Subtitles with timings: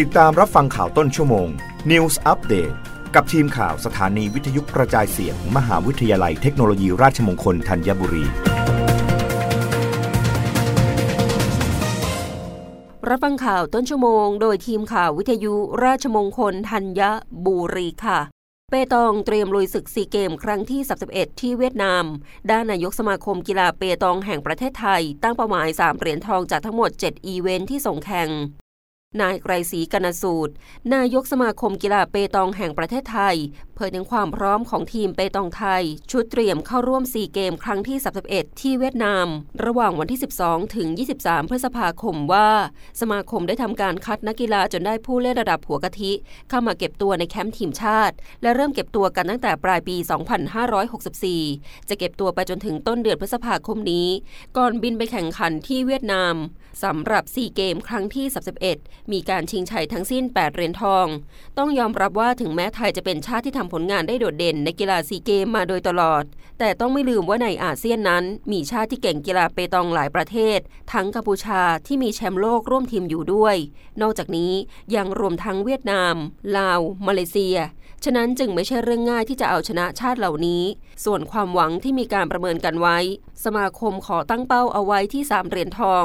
[0.00, 1.48] ติดตามรับฟังข่าวต้นชั่วโมง
[1.90, 2.74] News Update
[3.14, 8.24] กับทีมข่าวสถานีวิทยุกระจายเสียงมหาวิทยาลัยเทคโนโลยีราชมงคลธัญบุรี
[13.08, 17.00] รับฟังข่าวต้นชั่วโมง โดยทีมข่าววิทยุราชมงคลธัญ
[17.46, 18.20] บุรีค่ะ
[18.70, 20.80] เปตองเตรียมลุยศึกซีเกมครั้งที่
[21.10, 22.04] 31 ที่เวียดนาม
[22.50, 28.30] ด้านนายกสมาคมกีฬาเปตองแห่งประเทศไทย ตั้งเป้าหมาย 3 เหรียญทองจากทั้งหมด 7 อีเวนท์ที่ส่งแข่ง
[29.20, 30.52] นายไกรศรีกนสูตร
[30.94, 33.36] นายกสมาคมกีฬาเปตองแห่งประเทศไทย
[33.88, 37.96] ยถึงความพร้อมของทีมเปตองไทย ชุดเตรียมเข้าร่วมซีเกมครั้งที่
[38.28, 39.26] 31 ที่เวียดนาม
[39.64, 40.88] ระหว่างวันที่ 12 ถึง
[41.20, 42.48] 23 พฤษภาคมว่า
[43.00, 46.12] สมาคมได้ทำการคัดนักกีฬาจนได้ผู้เล่นระดับหัวกะทิ
[46.48, 49.96] เข้ามาเก็บตัวในแคมป์ทีมชาติ และเริ่มเก็บตัวกันตั้งแต่ปลายปี
[51.12, 54.08] 2564 จะเก็บตัวไปจนถึงต้นเดือนพฤษภาคมนี้
[54.56, 56.34] ก่อนบินไปแข่งขันที่เวียดนาม
[56.84, 58.26] สำหรับซีเกมครั้งที่
[58.68, 61.06] 31 มีการชิงชัยทั้งสิ้น 8 เหรียญทอง
[61.58, 66.24] ต้องยอมรับว่าถึงแม้ไทยจะเป็นชาติที่ทำผลงานได้โดดเด่นในกีฬาซีเกมมาโดยตลอด
[66.58, 70.58] แต่ต้องไม่ลืมว่าในอาเซียนนั้น มีชาติที่เก่งกีฬาเปตองหลายประเทศ
[70.92, 73.56] ทั้งกัมพูชาที่มีแชมป์โลกร่วมทีมอยู่ด้วย
[74.02, 74.52] นอกจากนี้
[74.96, 76.14] ยังรวมทั้งเวียดนาม
[76.56, 77.58] ลาว มาเลเซีย
[78.04, 80.62] ฉะนั้นจึงไม่ใช่เรื่องง่ายที่จะเอาชนะชาติเหล่านี้
[81.04, 82.98] ส่วนความหวังที่มีการประเมินกันไว้
[83.44, 86.04] สมาคมขอตั้งเป้าเอาไว้ที่ 3เหรียญทอง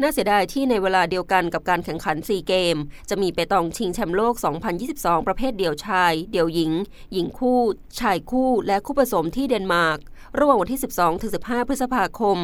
[0.00, 2.76] น่าเสียดายที่ในเวลาเดียวกันกับการแข่งขันซีเกม
[3.08, 4.34] จะมีเปตองชิงแชมป์โลก
[4.80, 6.72] 2022 ประเภทเดี่ยวชาย เดี่ยวหญิง
[7.12, 7.60] หญิงคู่
[7.98, 10.00] ชายคู่และคู่ผสมที่เดนมาร์ก
[10.38, 12.38] ระหว่างวันที่ 12ถึง15 พฤษภาคม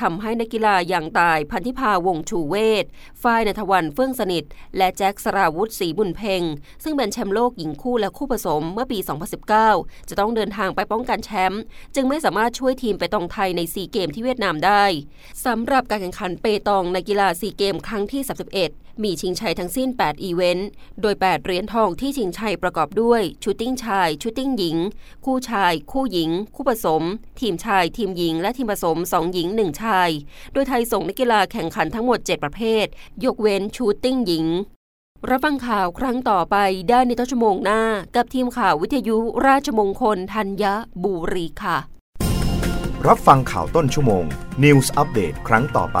[0.00, 2.84] ทำให้นักกีฬาอย่างตายพันธิพาวงชูเวศ
[3.22, 4.44] ฝ้ายนทวันเฟื่องสนิท
[4.76, 6.42] และแจ็คสราวุธศรีบุญเพ็ง
[6.84, 8.98] ซึ่งเป็นแชมป์โลกหญิงคู่และคู่ผสมเมื่อปี
[9.54, 11.62] 2019 จะต้องเดินทางไปป้องกันแชมป์
[11.94, 14.84] จึงไม่สามารถช่วยทีมเปตองไทยในซีเกมที่เวียดนามได้
[15.46, 18.22] สำหรับการแข่งขันเปตองในกีฬาซีเกมครั้งที่
[18.60, 20.68] 31 มีชิงชัยทั้งสิ้น 8 อีเวนต์
[21.00, 24.76] โดย 8 เหรียญทองที่ชิงชัยประกอบด้วย shooting ชาย shooting หญิง
[25.24, 27.02] คู่ชาย คู่หญิง คู่ผสม
[27.40, 30.08] ทีมชาย ทีมหญิง และทีมผสม 2 หญิง 1 ชาย
[30.52, 32.86] โดยไทยส่งนักกีฬาแข่งขันทั้งหมด 7 ประเภท
[33.24, 34.46] ยกเว้นชูตติ้งหญิง
[35.30, 36.56] รับฟังข่าวครั้งต่อไป
[36.88, 37.82] ได้ในต้นชั่วโมงหน้า
[38.16, 40.64] กับทีมข่าววิทยุราชมงคลธัญ
[41.02, 41.78] บุรีค่ะ
[43.06, 44.24] รับฟังข่าวต้นชั่วโมง
[44.62, 46.00] News อัปเดตครั้งต่อไป